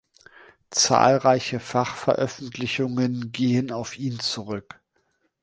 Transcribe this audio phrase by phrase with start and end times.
[0.71, 4.81] Zahlreiche Fachveröffentlichungen gehen auf ihn zurück.